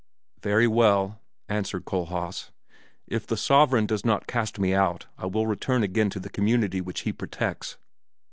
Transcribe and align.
"Very 0.41 0.65
well," 0.65 1.21
answered 1.47 1.85
Kohlhaas, 1.85 2.49
"if 3.05 3.27
the 3.27 3.37
sovereign 3.37 3.85
does 3.85 4.03
not 4.03 4.25
cast 4.25 4.57
me 4.57 4.73
out 4.73 5.05
I 5.15 5.27
will 5.27 5.45
return 5.45 5.83
again 5.83 6.09
to 6.09 6.19
the 6.19 6.27
community 6.31 6.81
which 6.81 7.01
he 7.01 7.13
protects. 7.13 7.77